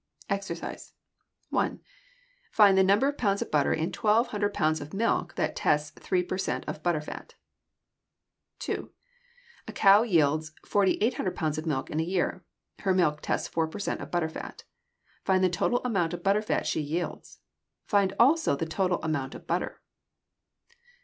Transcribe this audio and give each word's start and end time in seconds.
EXERCISE 0.31 0.95
1. 1.51 1.79
Find 2.49 2.75
the 2.75 2.83
number 2.83 3.07
of 3.07 3.19
pounds 3.19 3.43
of 3.43 3.51
butter 3.51 3.71
in 3.71 3.91
1200 3.93 4.51
pounds 4.51 4.81
of 4.81 4.95
milk 4.95 5.35
that 5.35 5.55
tests 5.55 5.91
3 5.91 6.23
per 6.23 6.39
cent 6.39 6.63
of 6.67 6.81
butter 6.81 7.01
fat. 7.01 7.35
2. 8.57 8.91
A 9.67 9.71
cow 9.71 10.01
yields 10.01 10.53
4800 10.65 11.35
pounds 11.35 11.59
of 11.59 11.67
milk 11.67 11.91
in 11.91 11.99
a 11.99 12.03
year. 12.03 12.43
Her 12.79 12.95
milk 12.95 13.19
tests 13.21 13.47
4 13.49 13.67
per 13.67 13.77
cent 13.77 14.01
of 14.01 14.09
butter 14.09 14.29
fat. 14.29 14.63
Find 15.23 15.43
the 15.43 15.49
total 15.49 15.81
amount 15.85 16.15
of 16.15 16.23
butter 16.23 16.41
fat 16.41 16.65
she 16.65 16.81
yields. 16.81 17.37
Find 17.85 18.11
also 18.19 18.55
the 18.55 18.65
total 18.65 19.03
amount 19.03 19.35
of 19.35 19.45
butter. 19.45 19.83